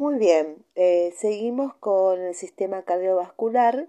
Muy 0.00 0.14
bien, 0.14 0.64
eh, 0.76 1.12
seguimos 1.18 1.74
con 1.74 2.22
el 2.22 2.34
sistema 2.34 2.86
cardiovascular 2.86 3.86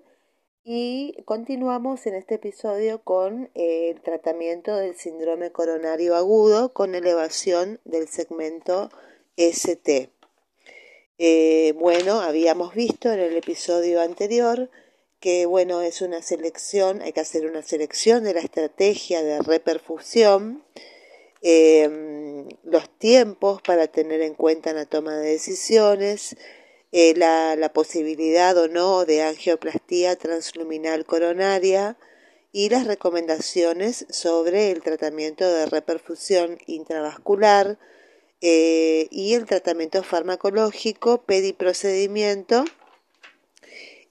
y 0.61 1.15
continuamos 1.23 2.05
en 2.05 2.15
este 2.15 2.35
episodio 2.35 3.01
con 3.01 3.49
eh, 3.55 3.91
el 3.91 4.01
tratamiento 4.01 4.75
del 4.75 4.97
síndrome 4.97 5.53
coronario 5.53 6.17
agudo 6.17 6.73
con 6.73 6.95
elevación 6.95 7.79
del 7.85 8.09
segmento 8.09 8.89
ST. 9.37 10.09
Eh, 11.17 11.73
bueno, 11.79 12.19
habíamos 12.19 12.75
visto 12.75 13.09
en 13.09 13.21
el 13.21 13.37
episodio 13.37 14.01
anterior 14.01 14.69
que 15.21 15.45
bueno, 15.45 15.81
es 15.81 16.01
una 16.01 16.21
selección, 16.21 17.01
hay 17.01 17.13
que 17.13 17.21
hacer 17.21 17.45
una 17.45 17.61
selección 17.61 18.25
de 18.25 18.33
la 18.33 18.41
estrategia 18.41 19.23
de 19.23 19.39
reperfusión, 19.39 20.61
los 22.63 22.89
tiempos 22.97 23.61
para 23.61 23.87
tener 23.87 24.21
en 24.21 24.33
cuenta 24.33 24.71
en 24.71 24.77
la 24.77 24.85
toma 24.85 25.15
de 25.15 25.31
decisiones, 25.31 26.35
eh, 26.93 27.13
la, 27.15 27.71
posibilidad 27.73 28.57
o 28.57 28.67
no 28.67 29.05
de 29.05 29.23
angioplastía 29.23 30.17
transluminal 30.17 31.05
coronaria 31.05 31.97
y 32.51 32.69
las 32.69 32.85
recomendaciones 32.85 34.05
sobre 34.09 34.71
el 34.71 34.81
tratamiento 34.81 35.49
de 35.49 35.67
reperfusión 35.67 36.57
intravascular 36.67 37.79
eh, 38.41 39.07
y 39.09 39.35
el 39.35 39.45
tratamiento 39.45 40.03
farmacológico, 40.03 41.23
pediprocedimiento 41.23 42.65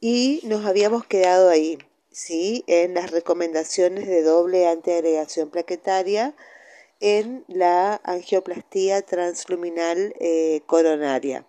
y 0.00 0.40
nos 0.44 0.64
habíamos 0.64 1.04
quedado 1.04 1.50
ahí, 1.50 1.76
¿sí? 2.10 2.64
En 2.66 2.94
las 2.94 3.10
recomendaciones 3.10 4.06
de 4.06 4.22
doble 4.22 4.66
antiagregación 4.66 5.50
plaquetaria 5.50 6.34
en 7.00 7.44
la 7.48 8.00
angioplastía 8.04 9.02
transluminal 9.02 10.14
eh, 10.20 10.60
coronaria. 10.66 11.46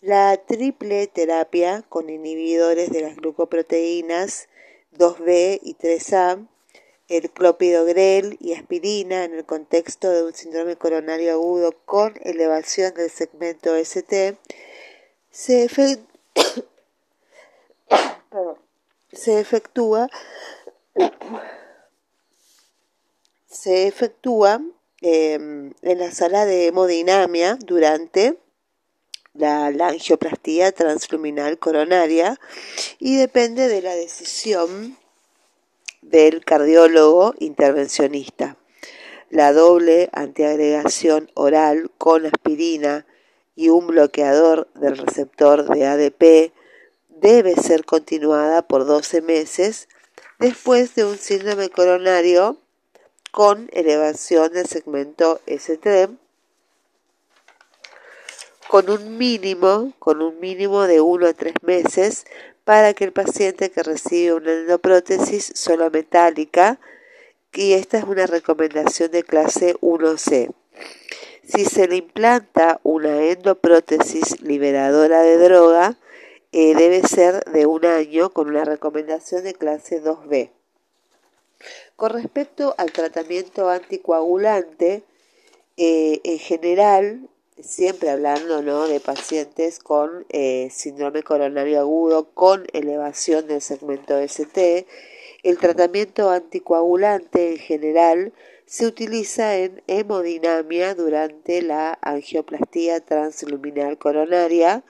La 0.00 0.36
triple 0.36 1.06
terapia 1.06 1.82
con 1.88 2.10
inhibidores 2.10 2.90
de 2.90 3.02
las 3.02 3.16
glucoproteínas 3.16 4.48
2B 4.96 5.60
y 5.62 5.74
3A, 5.74 6.46
el 7.08 7.30
clopidogrel 7.30 8.36
y 8.40 8.52
aspirina 8.52 9.24
en 9.24 9.34
el 9.34 9.44
contexto 9.44 10.10
de 10.10 10.24
un 10.24 10.34
síndrome 10.34 10.76
coronario 10.76 11.32
agudo 11.32 11.72
con 11.84 12.14
elevación 12.22 12.94
del 12.94 13.10
segmento 13.10 13.74
ST, 13.76 14.36
se, 15.30 15.68
se 19.12 19.40
efectúa 19.40 20.08
se 23.60 23.88
efectúa 23.88 24.60
em, 25.00 25.72
en 25.82 25.98
la 25.98 26.12
sala 26.12 26.46
de 26.46 26.66
hemodinamia 26.66 27.56
durante 27.56 28.38
la, 29.34 29.66
angioplastía 29.66 30.70
transluminal 30.70 31.58
coronaria 31.58 32.38
y 33.00 33.16
depende 33.16 33.66
de 33.66 33.82
la 33.82 33.94
decisión 33.94 34.96
del 36.02 36.44
cardiólogo 36.44 37.34
intervencionista. 37.40 38.56
La 39.28 39.52
doble 39.52 40.08
antiagregación 40.12 41.30
oral 41.34 41.90
con 41.98 42.26
aspirina 42.26 43.06
y 43.56 43.70
un 43.70 43.88
bloqueador 43.88 44.68
del 44.74 44.96
receptor 44.96 45.68
de 45.68 45.84
ADP 45.84 46.52
debe 47.08 47.56
ser 47.56 47.84
continuada 47.84 48.62
por 48.62 48.86
12 48.86 49.20
meses 49.20 49.88
después 50.38 50.94
de 50.94 51.04
un 51.04 51.18
síndrome 51.18 51.68
coronario 51.68 52.56
con 53.38 53.70
elevación 53.72 54.52
del 54.52 54.66
segmento 54.66 55.40
S3 55.46 56.10
con 58.66 58.90
un 58.90 59.16
mínimo, 59.16 59.92
con 60.00 60.22
un 60.22 60.40
mínimo 60.40 60.88
de 60.88 61.00
1 61.00 61.24
a 61.24 61.32
3 61.34 61.54
meses 61.62 62.26
para 62.64 62.94
que 62.94 63.04
el 63.04 63.12
paciente 63.12 63.70
que 63.70 63.84
recibe 63.84 64.32
una 64.32 64.50
endoprótesis 64.50 65.52
solo 65.54 65.88
metálica, 65.88 66.80
y 67.52 67.74
esta 67.74 67.98
es 67.98 68.04
una 68.06 68.26
recomendación 68.26 69.12
de 69.12 69.22
clase 69.22 69.76
1C. 69.82 70.52
Si 71.44 71.64
se 71.64 71.86
le 71.86 71.94
implanta 71.94 72.80
una 72.82 73.22
endoprótesis 73.22 74.40
liberadora 74.40 75.22
de 75.22 75.38
droga, 75.38 75.96
eh, 76.50 76.74
debe 76.74 77.06
ser 77.06 77.44
de 77.44 77.66
un 77.66 77.86
año 77.86 78.30
con 78.30 78.48
una 78.48 78.64
recomendación 78.64 79.44
de 79.44 79.54
clase 79.54 80.02
2B. 80.02 80.57
Con 81.98 82.10
respecto 82.10 82.76
al 82.78 82.92
tratamiento 82.92 83.68
anticoagulante, 83.68 85.02
eh, 85.76 86.20
en 86.22 86.38
general, 86.38 87.28
siempre 87.60 88.10
hablando 88.10 88.62
¿no? 88.62 88.86
de 88.86 89.00
pacientes 89.00 89.80
con 89.80 90.24
eh, 90.28 90.68
síndrome 90.70 91.24
coronario 91.24 91.80
agudo 91.80 92.30
con 92.34 92.66
elevación 92.72 93.48
del 93.48 93.60
segmento 93.60 94.16
ST, 94.16 94.86
el 95.42 95.58
tratamiento 95.58 96.30
anticoagulante 96.30 97.54
en 97.54 97.58
general 97.58 98.32
se 98.64 98.86
utiliza 98.86 99.56
en 99.56 99.82
hemodinamia 99.88 100.94
durante 100.94 101.62
la 101.62 101.98
angioplastía 102.00 103.04
transluminal 103.04 103.98
coronaria, 103.98 104.84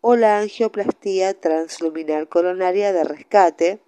o 0.00 0.14
la 0.14 0.38
angioplastía 0.38 1.34
transluminal 1.34 2.28
coronaria 2.28 2.92
de 2.92 3.02
rescate 3.02 3.80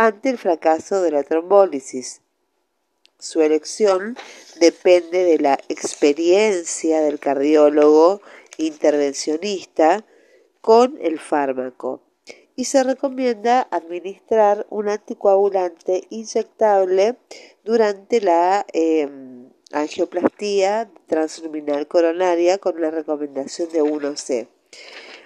ante 0.00 0.30
el 0.30 0.38
fracaso 0.38 1.02
de 1.02 1.10
la 1.10 1.24
trombólisis. 1.24 2.22
Su 3.18 3.42
elección 3.42 4.16
depende 4.58 5.24
de 5.24 5.38
la 5.38 5.58
experiencia 5.68 7.02
del 7.02 7.18
cardiólogo 7.18 8.22
intervencionista 8.56 10.02
con 10.62 10.96
el 11.02 11.18
fármaco 11.18 12.00
y 12.56 12.64
se 12.64 12.82
recomienda 12.82 13.68
administrar 13.70 14.66
un 14.70 14.88
anticoagulante 14.88 16.04
inyectable 16.08 17.16
durante 17.62 18.22
la 18.22 18.64
em, 18.72 19.50
angioplastía 19.70 20.90
transluminal 21.08 21.86
coronaria 21.86 22.56
con 22.56 22.80
la 22.80 22.90
recomendación 22.90 23.68
de 23.70 23.82
1C. 23.82 24.48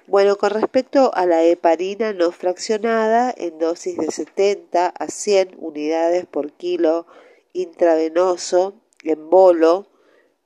Bueno, 0.06 0.36
con 0.36 0.50
respecto 0.50 1.14
a 1.14 1.24
la 1.24 1.42
heparina 1.44 2.12
no 2.12 2.30
fraccionada 2.30 3.32
en 3.34 3.58
dosis 3.58 3.96
de 3.96 4.10
70 4.10 4.88
a 4.88 5.06
100 5.08 5.56
unidades 5.56 6.26
por 6.26 6.52
kilo 6.52 7.06
intravenoso 7.54 8.74
en 9.02 9.30
bolo, 9.30 9.86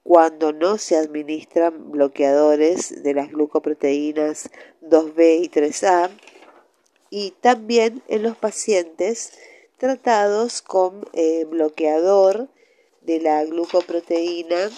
cuando 0.04 0.52
no 0.52 0.78
se 0.78 0.96
administran 0.96 1.90
bloqueadores 1.90 3.02
de 3.02 3.14
las 3.14 3.30
glucoproteínas 3.30 4.48
2B 4.80 5.40
y 5.42 5.48
3A, 5.48 6.10
y 7.10 7.32
también 7.40 8.00
en 8.06 8.22
los 8.22 8.36
pacientes 8.36 9.32
tratados 9.76 10.62
con 10.62 11.04
eh, 11.14 11.44
bloqueador 11.46 12.48
de 13.00 13.20
la 13.20 13.44
glucoproteína 13.44 14.70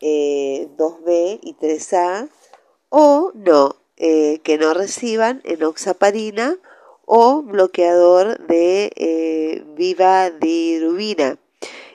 2B 0.00 1.06
eh, 1.06 1.38
y 1.42 1.54
3A 1.54 2.28
o 2.94 3.32
no, 3.34 3.76
eh, 3.96 4.40
que 4.44 4.58
no 4.58 4.74
reciban 4.74 5.40
enoxaparina 5.44 6.58
o 7.06 7.40
bloqueador 7.42 8.38
de 8.46 8.92
eh, 8.96 9.64
vivadirubina. 9.74 11.38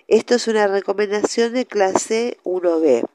Esto 0.08 0.34
es 0.34 0.48
una 0.48 0.66
recomendación 0.66 1.54
de 1.54 1.68
clase 1.68 2.40
1B. 2.44 3.06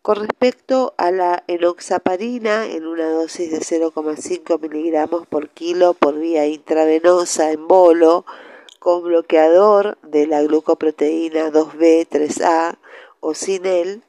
Con 0.00 0.16
respecto 0.16 0.94
a 0.96 1.10
la 1.10 1.44
enoxaparina 1.48 2.64
en 2.66 2.86
una 2.86 3.10
dosis 3.10 3.50
de 3.50 3.58
0,5 3.58 4.58
miligramos 4.58 5.26
por 5.26 5.50
kilo 5.50 5.92
por 5.92 6.18
vía 6.18 6.46
intravenosa 6.46 7.52
en 7.52 7.68
bolo, 7.68 8.24
con 8.78 9.02
bloqueador 9.02 9.98
de 10.00 10.26
la 10.26 10.42
glucoproteína 10.42 11.52
2B, 11.52 12.08
3A 12.08 12.78
o 13.20 13.34
sin 13.34 13.66
él, 13.66 14.02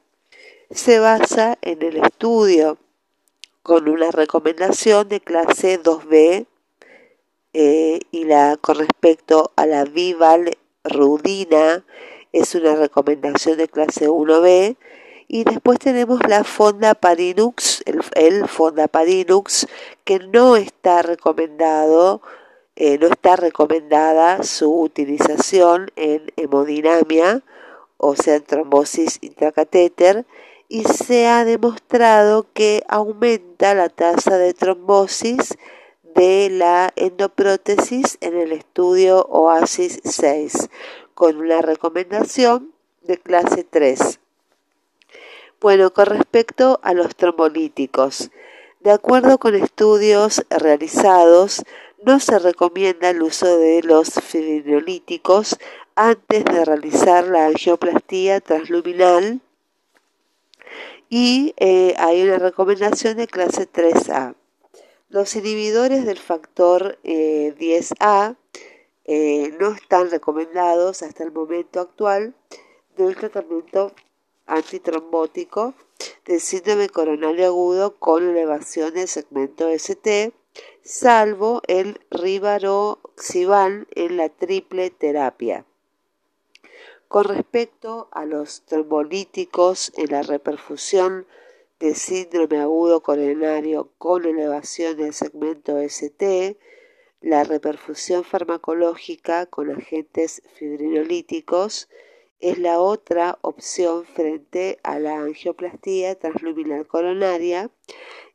se 0.74 0.98
basa 0.98 1.58
en 1.62 1.82
el 1.82 1.98
estudio 1.98 2.78
con 3.62 3.88
una 3.88 4.10
recomendación 4.10 5.08
de 5.08 5.20
clase 5.20 5.80
2B 5.80 6.46
eh, 7.52 8.00
y 8.10 8.24
la 8.24 8.56
con 8.56 8.78
respecto 8.78 9.52
a 9.56 9.66
la 9.66 9.84
Vival-Rudina 9.84 11.84
es 12.32 12.54
una 12.54 12.74
recomendación 12.74 13.58
de 13.58 13.68
clase 13.68 14.08
1B 14.08 14.76
y 15.28 15.44
después 15.44 15.78
tenemos 15.78 16.20
la 16.28 16.44
Fonda 16.44 16.94
Parinux, 16.94 17.82
el, 17.86 18.00
el 18.14 18.48
Fonda 18.48 18.88
Parinux 18.88 19.66
que 20.04 20.18
no 20.18 20.56
está 20.56 21.02
recomendado 21.02 22.22
eh, 22.74 22.96
no 22.98 23.08
está 23.08 23.36
recomendada 23.36 24.42
su 24.44 24.80
utilización 24.80 25.90
en 25.94 26.32
hemodinamia, 26.36 27.42
o 27.98 28.16
sea, 28.16 28.36
en 28.36 28.44
trombosis 28.44 29.18
intracatéter, 29.20 30.24
y 30.72 30.84
se 30.84 31.26
ha 31.26 31.44
demostrado 31.44 32.46
que 32.54 32.82
aumenta 32.88 33.74
la 33.74 33.90
tasa 33.90 34.38
de 34.38 34.54
trombosis 34.54 35.58
de 36.14 36.48
la 36.48 36.90
endoprótesis 36.96 38.16
en 38.22 38.40
el 38.40 38.52
estudio 38.52 39.26
OASIS 39.28 40.00
6, 40.02 40.70
con 41.12 41.36
una 41.36 41.60
recomendación 41.60 42.72
de 43.02 43.18
clase 43.18 43.64
3. 43.64 44.18
Bueno, 45.60 45.92
con 45.92 46.06
respecto 46.06 46.80
a 46.82 46.94
los 46.94 47.16
trombolíticos, 47.16 48.30
de 48.80 48.92
acuerdo 48.92 49.36
con 49.36 49.54
estudios 49.54 50.42
realizados, 50.48 51.64
no 52.02 52.18
se 52.18 52.38
recomienda 52.38 53.10
el 53.10 53.20
uso 53.20 53.58
de 53.58 53.82
los 53.82 54.08
fibrinolíticos 54.08 55.58
antes 55.96 56.46
de 56.46 56.64
realizar 56.64 57.26
la 57.26 57.44
angioplastía 57.44 58.40
transluminal 58.40 59.42
y 61.14 61.52
eh, 61.58 61.94
hay 61.98 62.22
una 62.22 62.38
recomendación 62.38 63.18
de 63.18 63.26
clase 63.26 63.70
3A. 63.70 64.34
Los 65.10 65.36
inhibidores 65.36 66.06
del 66.06 66.18
factor 66.18 66.98
10A 67.02 68.34
eh, 68.34 68.36
eh, 69.04 69.54
no 69.60 69.72
están 69.72 70.10
recomendados 70.10 71.02
hasta 71.02 71.22
el 71.22 71.30
momento 71.30 71.80
actual 71.80 72.34
del 72.96 73.14
tratamiento 73.14 73.92
antitrombótico 74.46 75.74
del 76.24 76.40
síndrome 76.40 76.88
coronario 76.88 77.44
agudo 77.48 77.98
con 77.98 78.26
elevación 78.26 78.94
del 78.94 79.06
segmento 79.06 79.68
ST, 79.68 80.32
salvo 80.82 81.60
el 81.68 82.00
rivaroxaban 82.10 83.86
en 83.94 84.16
la 84.16 84.30
triple 84.30 84.88
terapia. 84.88 85.66
Con 87.12 87.24
respecto 87.24 88.08
a 88.10 88.24
los 88.24 88.62
trombolíticos 88.64 89.92
en 89.98 90.12
la 90.12 90.22
reperfusión 90.22 91.26
del 91.78 91.94
síndrome 91.94 92.58
agudo 92.58 93.02
coronario 93.02 93.90
con 93.98 94.24
elevación 94.24 94.96
del 94.96 95.12
segmento 95.12 95.76
ST, 95.76 96.56
la 97.20 97.44
reperfusión 97.44 98.24
farmacológica 98.24 99.44
con 99.44 99.70
agentes 99.70 100.40
fibrinolíticos 100.54 101.90
es 102.40 102.58
la 102.58 102.80
otra 102.80 103.38
opción 103.42 104.06
frente 104.06 104.78
a 104.82 104.98
la 104.98 105.20
angioplastía 105.20 106.18
transluminal 106.18 106.86
coronaria 106.86 107.70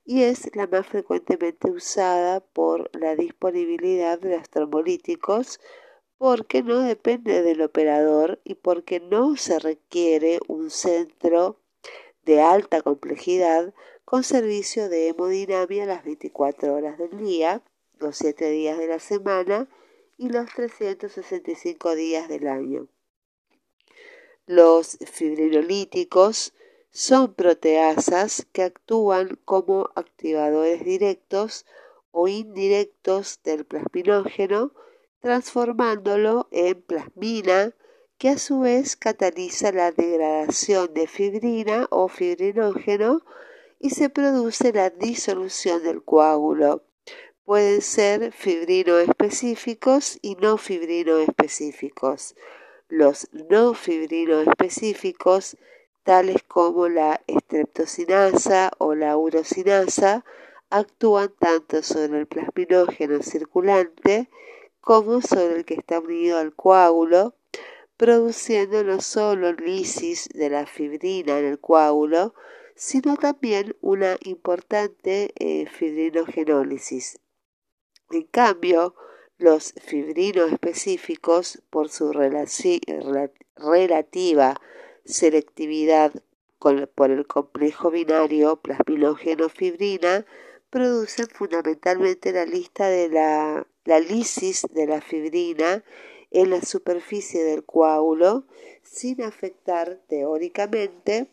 y 0.05 0.21
es 0.21 0.55
la 0.55 0.67
más 0.67 0.85
frecuentemente 0.85 1.71
usada 1.71 2.41
por 2.41 2.95
la 2.95 3.15
disponibilidad 3.15 4.19
de 4.19 4.37
los 4.37 4.47
trombolíticos 4.51 5.59
porque 6.17 6.63
no 6.63 6.79
depende 6.79 7.41
del 7.43 7.61
operador 7.61 8.39
y 8.43 8.55
porque 8.55 8.99
no 8.99 9.35
se 9.35 9.59
requiere 9.59 10.39
un 10.47 10.69
centro 10.69 11.59
de 12.23 12.41
alta 12.41 12.81
complejidad 12.81 13.73
con 14.03 14.23
servicio 14.23 14.89
de 14.89 15.09
hemodinamia 15.09 15.85
las 15.85 16.03
24 16.03 16.73
horas 16.73 16.97
del 16.97 17.17
día, 17.17 17.61
los 17.99 18.17
7 18.17 18.49
días 18.49 18.77
de 18.77 18.87
la 18.87 18.99
semana 18.99 19.67
y 20.17 20.29
los 20.29 20.49
365 20.53 21.95
días 21.95 22.27
del 22.27 22.47
año. 22.47 22.87
Los 24.45 24.97
fibrinolíticos 25.05 26.53
son 26.89 27.33
proteasas 27.33 28.47
que 28.53 28.63
actúan 28.63 29.37
como 29.45 29.89
activadores 29.95 30.83
directos 30.83 31.65
o 32.11 32.27
indirectos 32.27 33.41
del 33.43 33.65
plasminógeno, 33.65 34.71
transformándolo 35.21 36.47
en 36.51 36.81
plasmina, 36.81 37.73
que 38.17 38.29
a 38.29 38.37
su 38.37 38.61
vez 38.61 38.95
cataliza 38.95 39.71
la 39.71 39.91
degradación 39.91 40.93
de 40.93 41.07
fibrina 41.07 41.87
o 41.91 42.07
fibrinógeno 42.07 43.21
y 43.79 43.91
se 43.91 44.09
produce 44.09 44.73
la 44.73 44.89
disolución 44.89 45.83
del 45.83 46.03
coágulo. 46.03 46.83
Pueden 47.45 47.81
ser 47.81 48.31
fibrino 48.31 48.97
específicos 48.97 50.17
y 50.21 50.35
no 50.35 50.57
fibrino 50.57 51.19
específicos. 51.19 52.35
Los 52.89 53.29
no 53.31 53.73
fibrinos 53.73 54.47
específicos, 54.47 55.57
tales 56.03 56.41
como 56.43 56.89
la 56.89 57.21
estreptocinasa 57.27 58.71
o 58.79 58.95
la 58.95 59.15
urosinasa, 59.15 60.25
actúan 60.69 61.33
tanto 61.39 61.83
sobre 61.83 62.19
el 62.19 62.27
plasminógeno 62.27 63.21
circulante 63.21 64.29
como 64.87 65.19
sobre 65.21 65.57
el 65.57 65.65
que 65.65 65.73
está 65.73 65.99
unido 65.99 66.37
al 66.37 66.55
coágulo, 66.55 67.35
produciendo 67.97 68.85
no 68.85 69.01
solo 69.01 69.51
lisis 69.51 70.29
de 70.29 70.49
la 70.49 70.65
fibrina 70.65 71.39
en 71.39 71.43
el 71.43 71.59
coágulo, 71.59 72.33
sino 72.73 73.17
también 73.17 73.75
una 73.81 74.15
importante 74.23 75.33
eh. 75.35 75.67
En 78.11 78.23
cambio, 78.31 78.95
los 79.37 79.73
fibrinos 79.81 80.53
específicos, 80.53 81.61
por 81.69 81.89
su 81.89 82.13
relativa 83.57 84.55
selectividad 85.03 86.13
por 86.95 87.11
el 87.11 87.27
complejo 87.27 87.91
binario 87.91 88.61
plasmilógeno-fibrina, 88.61 90.25
producen 90.69 91.27
fundamentalmente 91.27 92.31
la 92.31 92.45
lista 92.45 92.87
de 92.87 93.09
la, 93.09 93.67
la 93.87 94.01
lisis 94.01 94.67
de 94.73 94.85
la 94.85 94.99
fibrina 94.99 95.81
en 96.31 96.49
la 96.49 96.61
superficie 96.61 97.41
del 97.45 97.63
coágulo 97.63 98.45
sin 98.83 99.21
afectar 99.21 100.01
teóricamente 100.09 101.31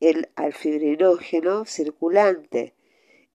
el, 0.00 0.28
al 0.36 0.52
fibrinógeno 0.52 1.64
circulante. 1.64 2.74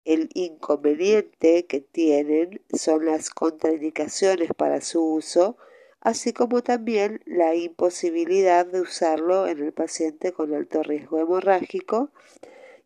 El 0.05 0.29
inconveniente 0.35 1.65
que 1.65 1.81
tienen 1.81 2.61
son 2.71 3.05
las 3.05 3.31
contraindicaciones 3.31 4.51
para 4.55 4.81
su 4.81 5.03
uso, 5.03 5.57
así 5.99 6.31
como 6.31 6.61
también 6.61 7.21
la 7.25 7.55
imposibilidad 7.55 8.67
de 8.67 8.81
usarlo 8.81 9.47
en 9.47 9.63
el 9.63 9.73
paciente 9.73 10.31
con 10.31 10.53
alto 10.53 10.83
riesgo 10.83 11.17
hemorrágico 11.17 12.11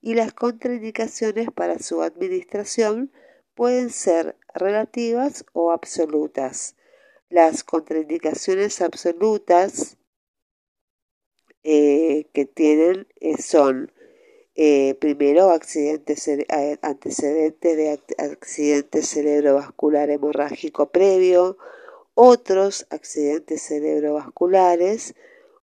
y 0.01 0.13
las 0.13 0.33
contraindicaciones 0.33 1.49
para 1.51 1.77
su 1.79 2.01
administración 2.01 3.11
pueden 3.53 3.89
ser 3.89 4.37
relativas 4.53 5.45
o 5.53 5.71
absolutas. 5.71 6.75
Las 7.29 7.63
contraindicaciones 7.63 8.81
absolutas 8.81 9.97
eh, 11.63 12.29
que 12.33 12.45
tienen 12.45 13.07
eh, 13.19 13.41
son 13.41 13.91
eh, 14.55 14.95
primero, 14.99 15.49
accidentes, 15.49 16.29
antecedentes 16.81 17.77
de 17.77 17.99
accidente 18.17 19.01
cerebrovascular 19.01 20.09
hemorrágico 20.11 20.91
previo, 20.91 21.57
otros 22.13 22.85
accidentes 22.91 23.63
cerebrovasculares 23.63 25.15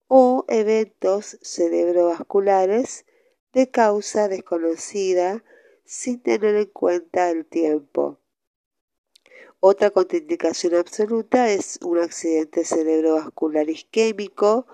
o 0.06 0.46
eventos 0.48 1.38
cerebrovasculares 1.42 3.04
de 3.52 3.70
causa 3.70 4.28
desconocida 4.28 5.44
sin 5.84 6.20
tener 6.22 6.54
en 6.54 6.66
cuenta 6.66 7.30
el 7.30 7.44
tiempo. 7.44 8.18
Otra 9.60 9.90
contraindicación 9.90 10.74
absoluta 10.76 11.50
es 11.50 11.80
un 11.82 11.98
accidente 11.98 12.64
cerebrovascular 12.64 13.68
isquémico 13.68 14.66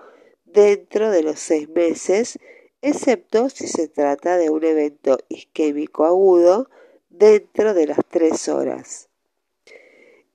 dentro 0.45 1.09
de 1.09 1.23
los 1.23 1.39
seis 1.39 1.67
meses 1.69 2.37
excepto 2.83 3.49
si 3.49 3.67
se 3.67 3.87
trata 3.87 4.37
de 4.37 4.51
un 4.51 4.63
evento 4.63 5.17
isquémico 5.27 6.05
agudo 6.05 6.69
dentro 7.09 7.73
de 7.73 7.87
las 7.87 7.97
tres 8.09 8.47
horas. 8.47 9.09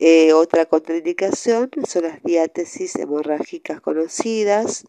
Eh, 0.01 0.33
otra 0.33 0.67
contraindicación 0.67 1.71
son 1.87 2.05
las 2.05 2.21
diátesis 2.25 2.97
hemorrágicas 2.97 3.81
conocidas, 3.81 4.85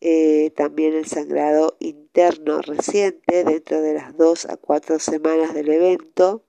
eh, 0.00 0.52
también 0.56 0.94
el 0.94 1.06
sangrado 1.06 1.76
interno 1.80 2.62
reciente 2.62 3.44
dentro 3.44 3.82
de 3.82 3.92
las 3.92 4.16
dos 4.16 4.46
a 4.46 4.56
cuatro 4.56 4.98
semanas 4.98 5.52
del 5.52 5.68
evento. 5.68 6.45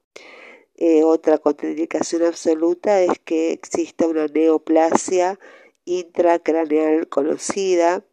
Eh, 0.78 1.04
otra 1.04 1.40
contraindicación 1.40 2.24
absoluta 2.24 3.02
es 3.02 3.20
que 3.26 3.52
exista 3.52 4.08
una 4.08 4.28
neoplasia 4.28 5.40
intracraneal 5.86 7.08
conocida 7.08 8.04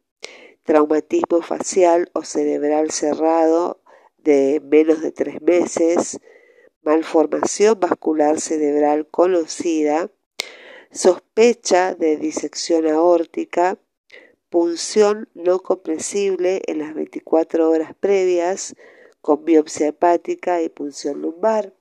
traumatismo 0.65 1.43
facial 1.43 2.11
o 2.15 2.25
cerebral 2.25 2.91
cerrado 2.91 3.81
de 4.17 4.63
menos 4.65 5.03
de 5.03 5.13
tres 5.13 5.43
meses, 5.43 6.19
malformación 6.83 7.79
vascular 7.79 8.41
cerebral 8.41 9.07
conocida, 9.07 10.11
sospecha 10.91 11.95
de 11.95 12.17
disección 12.17 12.87
aórtica, 12.87 13.79
punción 14.49 15.29
no 15.35 15.59
compresible 15.61 16.63
en 16.67 16.79
las 16.79 16.95
24 16.95 17.69
horas 17.69 17.95
previas 18.01 18.75
con 19.21 19.45
biopsia 19.45 19.89
hepática 19.89 20.63
y 20.63 20.71
punción 20.71 21.21
lumbar. 21.21 21.75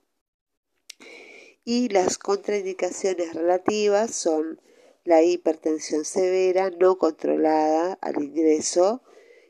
Y 1.66 1.88
las 1.90 2.18
contraindicaciones 2.18 3.34
relativas 3.34 4.14
son 4.14 4.60
la 5.06 5.24
hipertensión 5.24 6.04
severa 6.04 6.70
no 6.72 6.98
controlada 6.98 7.94
al 8.02 8.22
ingreso. 8.22 9.02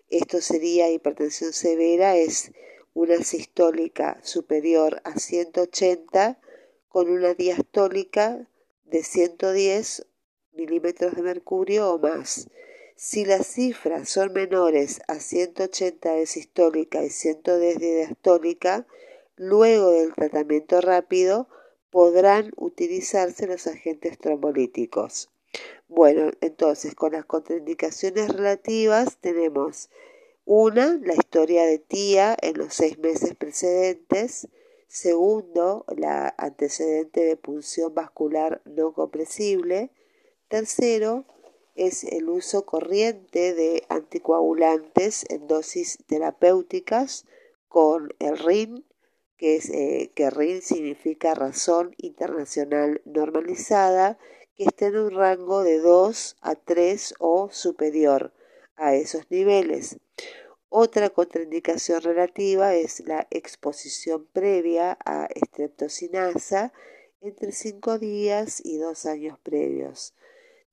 Esto 0.09 0.39
sería 0.41 0.91
hipertensión 0.91 1.53
severa, 1.53 2.15
es 2.15 2.51
una 2.93 3.17
sistólica 3.23 4.19
superior 4.23 5.01
a 5.05 5.17
180 5.17 6.39
con 6.87 7.09
una 7.09 7.33
diastólica 7.33 8.47
de 8.85 9.03
110 9.03 10.05
milímetros 10.51 11.15
de 11.15 11.23
mercurio 11.23 11.91
o 11.91 11.97
más. 11.97 12.47
Si 12.95 13.25
las 13.25 13.47
cifras 13.47 14.07
son 14.07 14.33
menores 14.33 15.01
a 15.07 15.19
180 15.19 16.13
de 16.13 16.27
sistólica 16.27 17.03
y 17.03 17.09
110 17.09 17.79
de 17.79 17.95
diastólica, 17.95 18.85
luego 19.35 19.89
del 19.89 20.13
tratamiento 20.13 20.79
rápido 20.79 21.47
podrán 21.93 22.51
utilizarse 22.55 23.45
los 23.45 23.67
agentes 23.67 24.17
trombolíticos. 24.17 25.29
Bueno, 25.87 26.31
entonces 26.41 26.95
con 26.95 27.11
las 27.11 27.23
contraindicaciones 27.25 28.29
relativas 28.29 29.17
tenemos 29.17 29.91
una, 30.43 30.99
la 31.03 31.13
historia 31.13 31.65
de 31.65 31.77
tía 31.77 32.35
en 32.41 32.57
los 32.57 32.73
seis 32.73 32.97
meses 32.97 33.35
precedentes. 33.35 34.47
Segundo, 34.87 35.85
la 35.95 36.33
antecedente 36.39 37.25
de 37.25 37.37
punción 37.37 37.93
vascular 37.93 38.63
no 38.65 38.91
compresible. 38.93 39.91
Tercero, 40.47 41.25
es 41.75 42.03
el 42.05 42.27
uso 42.27 42.65
corriente 42.65 43.53
de 43.53 43.83
anticoagulantes 43.89 45.25
en 45.29 45.45
dosis 45.45 45.99
terapéuticas 46.07 47.27
con 47.67 48.15
el 48.17 48.39
RIN, 48.39 48.83
que, 49.43 49.57
es, 49.57 49.69
eh, 49.71 50.09
que 50.15 50.29
RIN 50.29 50.61
significa 50.61 51.35
razón 51.35 51.93
internacional 51.97 53.01
normalizada, 53.03 54.17
que 54.55 54.63
esté 54.63 54.85
en 54.85 54.97
un 54.97 55.11
rango 55.11 55.63
de 55.63 55.79
2 55.79 56.37
a 56.39 56.55
3 56.55 57.15
o 57.19 57.49
superior 57.51 58.31
a 58.77 58.95
esos 58.95 59.29
niveles. 59.29 59.97
Otra 60.69 61.09
contraindicación 61.09 62.01
relativa 62.03 62.73
es 62.73 63.01
la 63.05 63.27
exposición 63.31 64.29
previa 64.31 64.97
a 65.03 65.25
estreptocinasa 65.25 66.71
entre 67.19 67.51
5 67.51 67.99
días 67.99 68.61
y 68.63 68.77
2 68.77 69.05
años 69.07 69.37
previos. 69.43 70.13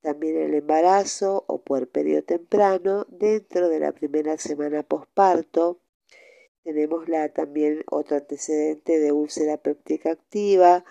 También 0.01 0.37
el 0.37 0.55
embarazo 0.55 1.43
o 1.49 1.61
puerperio 1.61 2.23
temprano 2.23 3.05
dentro 3.09 3.69
de 3.69 3.81
la 3.81 3.91
primera 3.91 4.39
semana 4.39 4.85
posparto. 4.85 5.81
Tenemos 6.63 7.09
la, 7.09 7.31
también 7.31 7.83
otro 7.91 8.17
antecedente 8.19 8.99
de 8.99 9.13
úlcera 9.13 9.57
péptica 9.57 10.13
activa, 10.13 10.85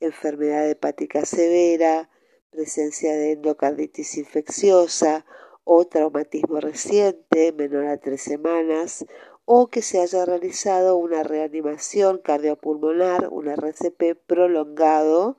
enfermedad 0.00 0.68
hepática 0.68 1.26
severa, 1.26 2.08
presencia 2.50 3.12
de 3.14 3.32
endocarditis 3.32 4.16
infecciosa 4.16 5.26
o 5.64 5.84
traumatismo 5.84 6.58
reciente 6.58 7.52
menor 7.52 7.86
a 7.86 7.98
tres 7.98 8.22
semanas 8.22 9.04
o 9.44 9.68
que 9.68 9.82
se 9.82 10.00
haya 10.00 10.24
realizado 10.24 10.96
una 10.96 11.22
reanimación 11.22 12.18
cardiopulmonar, 12.18 13.28
un 13.30 13.48
RCP 13.48 14.14
prolongado, 14.26 15.36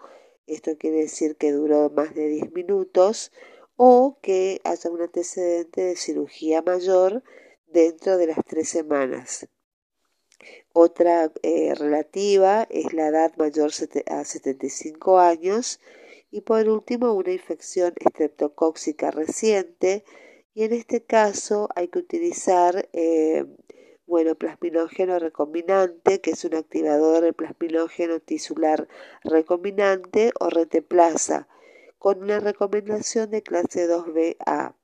esto 0.47 0.77
quiere 0.77 0.97
decir 0.97 1.37
que 1.37 1.53
duró 1.53 1.89
más 1.89 2.13
de 2.13 2.27
10 2.27 2.51
minutos, 2.51 3.31
o 3.77 4.19
que 4.21 4.59
haya 4.63 4.89
un 4.89 5.01
antecedente 5.01 5.81
de 5.81 5.95
cirugía 5.95 6.61
mayor 6.61 7.23
dentro 7.67 8.17
de 8.17 8.27
las 8.27 8.39
tres 8.45 8.67
semanas. 8.69 9.47
Otra 10.73 11.31
eh, 11.43 11.73
relativa 11.75 12.63
es 12.69 12.93
la 12.93 13.07
edad 13.07 13.33
mayor 13.37 13.71
a 14.07 14.23
75 14.23 15.19
años 15.19 15.79
y 16.31 16.41
por 16.41 16.67
último 16.69 17.11
una 17.13 17.33
infección 17.33 17.93
estreptocóxica 17.99 19.11
reciente 19.11 20.05
y 20.53 20.63
en 20.63 20.73
este 20.73 21.03
caso 21.03 21.67
hay 21.75 21.89
que 21.89 21.99
utilizar 21.99 22.89
eh, 22.93 23.45
bueno, 24.11 24.35
plasminógeno 24.35 25.19
recombinante, 25.19 26.19
que 26.19 26.31
es 26.31 26.43
un 26.43 26.55
activador 26.55 27.23
de 27.23 27.31
plasminógeno 27.31 28.19
tisular 28.19 28.89
recombinante 29.23 30.33
o 30.37 30.49
reteplaza, 30.49 31.47
con 31.97 32.21
una 32.21 32.41
recomendación 32.41 33.31
de 33.31 33.41
clase 33.41 33.87
2BA. 33.87 34.75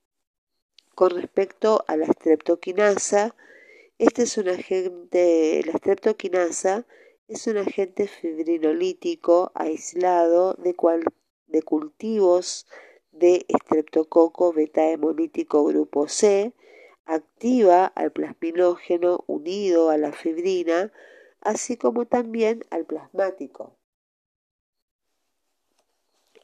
Con 0.96 1.10
respecto 1.10 1.84
a 1.88 1.98
la 1.98 2.06
streptoquinasa, 2.06 3.36
este 3.98 4.24
es 4.24 4.38
un 4.38 4.50
agente, 4.50 5.62
la 5.66 5.74
streptoquinasa 5.74 6.86
es 7.28 7.48
un 7.48 7.58
agente 7.58 8.08
fibrinolítico 8.08 9.52
aislado 9.56 10.56
de 10.56 11.64
cultivos 11.64 12.68
de 13.12 13.46
estreptococo 13.48 14.54
beta 14.54 14.90
hemolítico 14.90 15.66
grupo 15.66 16.08
C, 16.08 16.54
activa 17.06 17.86
al 17.86 18.12
plasminógeno 18.12 19.24
unido 19.28 19.90
a 19.90 19.98
la 19.98 20.12
fibrina, 20.12 20.92
así 21.42 21.78
como 21.78 22.06
también 22.06 22.64
al 22.70 22.86
plasmático. 22.86 23.76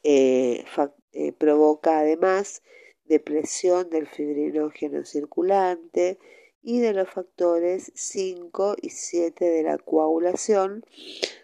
Eh, 0.02 0.66
eh, 1.14 1.32
provoca 1.34 2.00
además 2.00 2.64
depresión 3.06 3.90
del 3.90 4.08
fibrinógeno 4.08 5.06
circulante 5.06 6.18
y 6.64 6.80
de 6.80 6.94
los 6.94 7.10
factores 7.10 7.92
5 7.94 8.78
y 8.82 8.90
7 8.90 9.44
de 9.44 9.64
la 9.64 9.78
coagulación, 9.78 10.86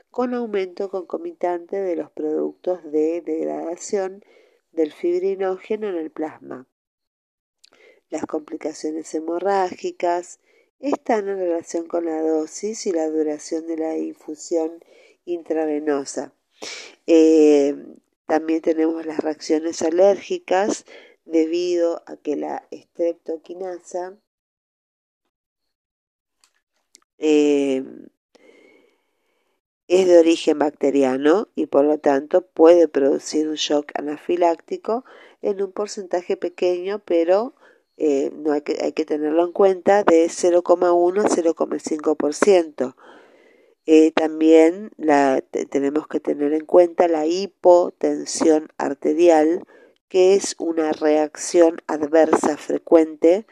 con 0.09 0.33
aumento 0.33 0.89
concomitante 0.89 1.75
de 1.75 1.95
los 1.97 2.09
productos 2.09 2.83
de 2.89 3.21
degradación 3.21 4.23
del 4.71 4.93
fibrinógeno 4.93 5.89
en 5.89 5.97
el 5.97 6.09
plasma. 6.09 6.67
Las 8.09 8.25
complicaciones 8.25 9.13
hemorrágicas 9.13 10.39
están 10.79 11.27
en 11.27 11.37
relación 11.37 11.87
con 11.87 12.05
la 12.05 12.21
dosis 12.21 12.87
y 12.87 12.91
la 12.91 13.09
duración 13.09 13.67
de 13.67 13.77
la 13.77 13.97
infusión 13.97 14.83
intravenosa. 15.25 16.33
Eh, 17.05 17.75
también 18.25 18.61
tenemos 18.61 19.05
las 19.05 19.19
reacciones 19.19 19.81
alérgicas 19.81 20.85
debido 21.25 22.01
a 22.05 22.15
que 22.15 22.35
la 22.35 22.65
estreptoquinasa 22.71 24.17
eh, 27.19 27.83
es 29.87 30.07
de 30.07 30.19
origen 30.19 30.59
bacteriano 30.59 31.47
y 31.55 31.65
por 31.65 31.83
lo 31.83 31.97
tanto 31.97 32.45
puede 32.45 32.87
producir 32.87 33.47
un 33.47 33.55
shock 33.55 33.91
anafiláctico 33.95 35.03
en 35.41 35.61
un 35.61 35.71
porcentaje 35.71 36.37
pequeño, 36.37 36.99
pero 36.99 37.55
eh, 37.97 38.31
hay 38.81 38.93
que, 38.93 39.05
tenerlo 39.05 39.43
en 39.45 39.51
cuenta 39.51 40.03
de 40.03 40.25
0,1 40.27 41.21
a 41.21 41.27
0,5%. 41.27 42.95
Eh, 43.85 44.11
también 44.11 44.91
tenemos 45.69 46.07
que 46.07 46.19
tener 46.19 46.53
en 46.53 46.65
cuenta 46.65 47.07
la 47.07 47.25
hipotensión 47.25 48.69
arterial, 48.77 49.65
que 50.07 50.35
es 50.35 50.55
una 50.59 50.91
reacción 50.91 51.81
adversa 51.87 52.57
frecuente 52.57 53.47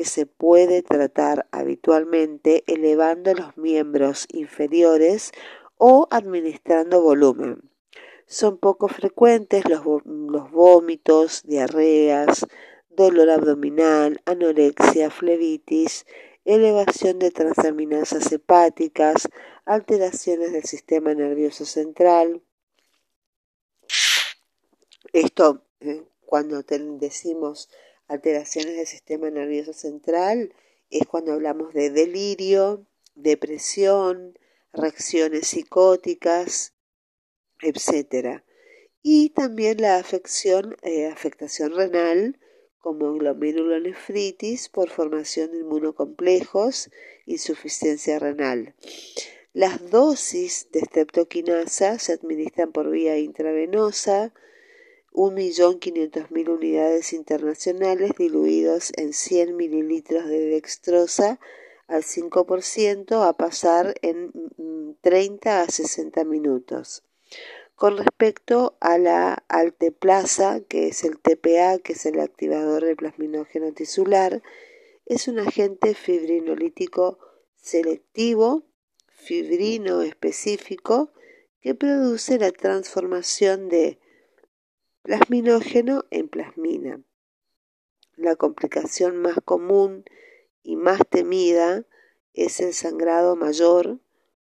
que 0.00 0.06
se 0.06 0.24
puede 0.24 0.80
tratar 0.80 1.46
habitualmente 1.52 2.64
elevando 2.66 3.34
los 3.34 3.58
miembros 3.58 4.26
inferiores 4.32 5.30
o 5.76 6.08
administrando 6.10 7.02
volumen. 7.02 7.70
Son 8.24 8.56
poco 8.56 8.88
frecuentes 8.88 9.62
los, 9.68 9.82
vómitos, 9.84 11.42
diarreas, 11.42 12.46
dolor 12.88 13.28
abdominal, 13.28 14.22
anorexia, 14.24 15.10
flebitis, 15.10 16.06
elevación 16.46 17.18
de 17.18 17.30
transaminasas 17.30 18.32
hepáticas, 18.32 19.28
alteraciones 19.66 20.52
del 20.52 20.64
sistema 20.64 21.12
nervioso 21.12 21.66
central. 21.66 22.42
Esto, 25.12 25.62
eh, 25.80 26.04
cuando 26.24 26.62
decimos 26.62 27.68
alteraciones 28.10 28.76
del 28.76 28.86
sistema 28.88 29.30
nervioso 29.30 29.72
central, 29.72 30.52
es 30.90 31.06
cuando 31.06 31.32
hablamos 31.32 31.72
de 31.72 31.90
delirio, 31.90 32.84
depresión, 33.14 34.36
reacciones 34.72 35.46
psicóticas, 35.46 36.74
etc. 37.62 38.42
Y 39.00 39.30
también 39.30 39.80
la 39.80 39.98
afección, 39.98 40.76
eh, 40.82 41.06
afectación 41.06 41.72
renal, 41.76 42.40
como 42.80 43.12
glomerulonefritis 43.12 44.68
por 44.70 44.90
formación 44.90 45.52
de 45.52 45.58
inmunocomplejos, 45.58 46.90
insuficiencia 47.26 48.18
renal. 48.18 48.74
Las 49.52 49.88
dosis 49.88 50.68
de 50.72 50.80
streptoquinasa 50.80 52.00
se 52.00 52.14
administran 52.14 52.72
por 52.72 52.90
vía 52.90 53.18
intravenosa, 53.18 54.32
1.500.000 55.12 56.48
unidades 56.48 57.12
internacionales 57.12 58.12
diluidos 58.16 58.92
en 58.96 59.12
100 59.12 59.56
mililitros 59.56 60.26
de 60.26 60.46
dextrosa 60.46 61.40
al 61.88 62.04
5% 62.04 63.26
a 63.26 63.32
pasar 63.32 63.94
en 64.02 64.96
30 65.00 65.50
mm, 65.50 65.62
a 65.62 65.66
60 65.66 66.24
minutos. 66.24 67.02
Con 67.74 67.96
respecto 67.96 68.76
a 68.80 68.98
la 68.98 69.42
alteplaza, 69.48 70.60
que 70.60 70.88
es 70.88 71.02
el 71.02 71.18
TPA, 71.18 71.78
que 71.78 71.94
es 71.94 72.06
el 72.06 72.20
activador 72.20 72.84
del 72.84 72.96
plasminógeno 72.96 73.72
tisular, 73.72 74.42
es 75.06 75.28
un 75.28 75.38
agente 75.38 75.94
fibrinolítico 75.94 77.18
selectivo, 77.56 78.64
fibrino 79.08 80.02
específico, 80.02 81.12
que 81.60 81.74
produce 81.74 82.38
la 82.38 82.52
transformación 82.52 83.68
de 83.68 83.98
plasminógeno 85.02 86.04
en 86.10 86.28
plasmina. 86.28 87.00
la 88.16 88.36
complicación 88.36 89.16
más 89.16 89.36
común 89.44 90.04
y 90.62 90.76
más 90.76 91.00
temida 91.08 91.86
es 92.34 92.60
el 92.60 92.74
sangrado 92.74 93.34
mayor, 93.34 93.98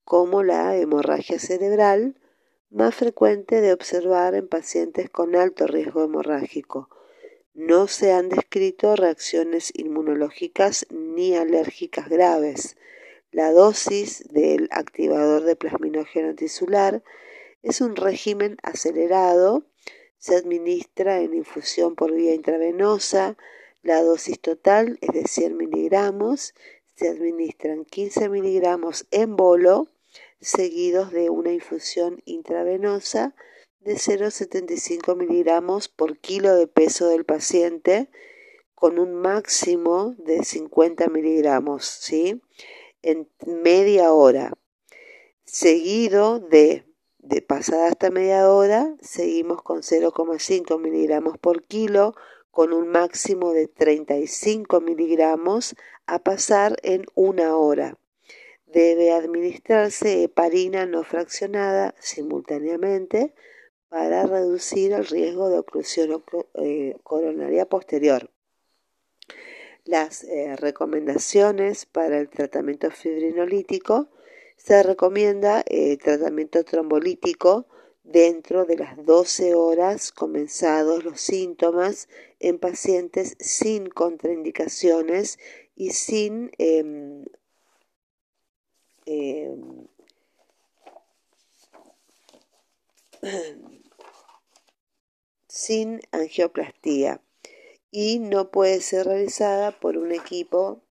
como 0.05 0.43
la 0.43 0.75
hemorragia 0.76 1.38
cerebral, 1.38 2.17
más 2.71 2.95
frecuente 2.95 3.61
de 3.61 3.75
observar 3.75 4.35
en 4.35 4.49
pacientes 4.49 5.11
con 5.11 5.37
alto 5.37 5.67
riesgo 5.67 6.02
hemorrágico. 6.02 6.88
No 7.52 7.88
se 7.88 8.12
han 8.12 8.31
descrito 8.31 8.97
reacciones 8.97 9.71
inmunológicas 9.75 10.87
ni 10.90 11.35
alérgicas 11.35 12.09
graves. 12.09 12.78
La 13.33 13.52
dosis 13.52 14.25
del 14.31 14.69
activador 14.71 15.43
de 15.43 15.57
plasminógeno 15.57 16.35
tisular 16.35 17.02
es 17.62 17.81
un 17.83 17.97
régimen 17.97 18.57
acelerado, 18.62 19.64
se 20.18 20.37
administra 20.37 21.20
en 21.20 21.34
infusión 21.34 21.94
por 21.94 22.12
vía 22.12 22.34
intravenosa, 22.34 23.37
la 23.82 24.02
dosis 24.02 24.40
total 24.40 24.98
es 25.00 25.12
de 25.12 25.26
100 25.26 25.56
miligramos, 25.56 26.54
se 26.96 27.08
administran 27.08 27.84
15 27.84 28.28
miligramos 28.28 29.06
en 29.10 29.37
bolo, 29.37 29.88
seguidos 30.40 31.12
de 31.12 31.30
una 31.30 31.52
infusión 31.52 32.20
intravenosa 32.25 33.34
de 33.80 33.94
0,75 33.94 35.16
miligramos 35.16 35.88
por 35.88 36.18
kilo 36.18 36.54
de 36.56 36.66
peso 36.66 37.08
del 37.08 37.25
paciente, 37.25 38.10
con 38.75 38.98
un 38.98 39.14
máximo 39.14 40.14
de 40.18 40.44
50 40.44 41.08
miligramos, 41.08 41.84
¿sí? 41.87 42.42
En 43.02 43.28
media 43.46 44.12
hora, 44.12 44.52
seguido 45.44 46.38
de 46.40 46.88
de 47.28 47.42
pasada 47.42 47.88
hasta 47.88 48.11
media 48.11 48.50
hora, 48.50 48.97
seguimos 49.02 49.62
con 49.62 49.82
0,5 49.82 50.80
miligramos 50.80 51.37
por 51.37 51.62
kilo, 51.64 52.14
con 52.50 52.73
un 52.73 52.88
máximo 52.88 53.52
de 53.52 53.68
35 53.68 54.80
miligramos 54.80 55.76
a 56.06 56.20
pasar 56.20 56.76
en 56.82 57.04
una 57.14 57.54
hora. 57.56 57.99
Debe 58.64 59.12
administrarse 59.12 60.23
heparina 60.23 60.87
no 60.87 61.04
fraccionada 61.04 61.94
simultáneamente 61.99 63.35
para 63.90 64.25
reducir 64.26 64.92
el 64.92 65.06
riesgo 65.06 65.50
de 65.50 65.58
oclusión 65.58 66.25
eh, 66.54 66.97
coronaria 67.02 67.66
posterior. 67.66 68.30
Las 69.85 70.25
eh, 70.25 70.56
recomendaciones 70.56 71.85
para 71.85 72.18
el 72.18 72.30
tratamiento 72.30 72.90
fibrinolítico 72.90 74.08
se 74.59 74.83
recomienda 74.83 75.65
eh, 75.67 75.97
tratamiento 75.97 76.65
trombolítico 76.65 77.67
dentro 78.05 78.67
de 78.67 78.77
las 78.77 79.05
12 79.05 79.55
horas 79.55 80.12
comenzados 80.12 81.05
los 81.05 81.21
síntomas 81.21 82.09
en 82.41 82.59
pacientes 82.59 83.37
sin 83.41 83.88
contraindicaciones 83.88 85.38
y 85.75 85.91
sin 85.91 86.50
em, 86.59 87.25
sin 95.49 96.00
angioplastía 96.12 97.23
y 97.91 98.19
no 98.19 98.50
puede 98.50 98.81
ser 98.81 99.07
realizada 99.07 99.73
por 99.81 99.97
un 99.97 100.12
equipo 100.12 100.83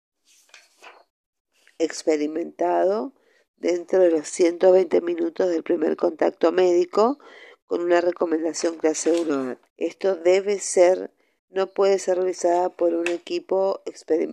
experimentado 1.77 3.13
dentro 3.57 3.99
de 3.99 4.11
los 4.11 4.27
120 4.27 5.01
minutos 5.01 5.49
del 5.49 5.63
primer 5.63 5.95
contacto 5.95 6.51
médico 6.51 7.19
con 7.65 7.81
una 7.81 8.01
recomendación 8.01 8.77
clase 8.77 9.11
1 9.11 9.57
Esto 9.77 10.15
debe 10.15 10.59
ser, 10.59 11.11
no 11.49 11.67
puede 11.67 11.99
ser 11.99 12.17
realizada 12.17 12.69
por 12.69 12.93
un 12.93 13.07
equipo 13.07 13.81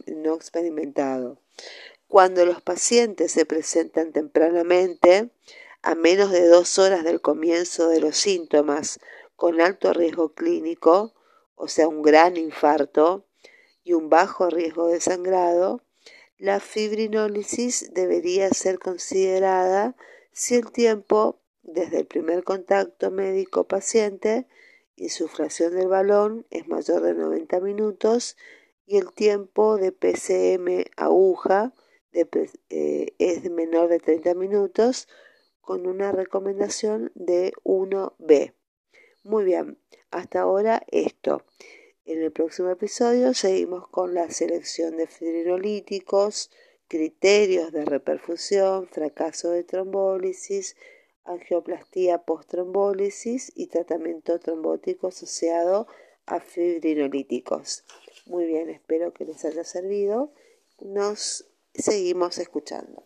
no 0.06 0.34
experimentado. 0.34 1.38
Cuando 2.06 2.46
los 2.46 2.62
pacientes 2.62 3.32
se 3.32 3.44
presentan 3.44 4.12
tempranamente, 4.12 5.30
a 5.82 5.94
menos 5.94 6.30
de 6.30 6.46
dos 6.46 6.78
horas 6.78 7.04
del 7.04 7.20
comienzo 7.20 7.88
de 7.88 8.00
los 8.00 8.16
síntomas, 8.16 9.00
con 9.36 9.60
alto 9.60 9.92
riesgo 9.92 10.32
clínico, 10.32 11.12
o 11.56 11.68
sea, 11.68 11.88
un 11.88 12.02
gran 12.02 12.36
infarto 12.36 13.26
y 13.82 13.92
un 13.92 14.08
bajo 14.08 14.48
riesgo 14.48 14.88
de 14.88 15.00
sangrado, 15.00 15.82
la 16.44 16.60
fibrinólisis 16.60 17.94
debería 17.94 18.50
ser 18.50 18.78
considerada 18.78 19.96
si 20.30 20.56
el 20.56 20.70
tiempo 20.72 21.40
desde 21.62 22.00
el 22.00 22.06
primer 22.06 22.44
contacto 22.44 23.10
médico-paciente, 23.10 24.46
insuflación 24.94 25.74
del 25.74 25.88
balón 25.88 26.46
es 26.50 26.68
mayor 26.68 27.00
de 27.00 27.14
90 27.14 27.60
minutos 27.60 28.36
y 28.84 28.98
el 28.98 29.14
tiempo 29.14 29.78
de 29.78 29.90
PCM 29.92 30.84
aguja 30.98 31.72
eh, 32.12 33.14
es 33.18 33.50
menor 33.50 33.88
de 33.88 34.00
30 34.00 34.34
minutos 34.34 35.08
con 35.62 35.86
una 35.86 36.12
recomendación 36.12 37.10
de 37.14 37.54
1B. 37.64 38.52
Muy 39.22 39.44
bien, 39.44 39.78
hasta 40.10 40.42
ahora 40.42 40.82
esto. 40.88 41.42
En 42.06 42.22
el 42.22 42.32
próximo 42.32 42.68
episodio 42.68 43.32
seguimos 43.32 43.88
con 43.88 44.12
la 44.12 44.30
selección 44.30 44.98
de 44.98 45.06
fibrinolíticos, 45.06 46.50
criterios 46.86 47.72
de 47.72 47.86
reperfusión, 47.86 48.86
fracaso 48.88 49.50
de 49.50 49.64
trombólisis, 49.64 50.76
angioplastía 51.24 52.18
post-trombólisis 52.18 53.52
y 53.54 53.68
tratamiento 53.68 54.38
trombótico 54.38 55.06
asociado 55.06 55.86
a 56.26 56.40
fibrinolíticos. 56.40 57.84
Muy 58.26 58.44
bien, 58.44 58.68
espero 58.68 59.14
que 59.14 59.24
les 59.24 59.42
haya 59.46 59.64
servido. 59.64 60.30
Nos 60.80 61.46
seguimos 61.72 62.36
escuchando. 62.36 63.02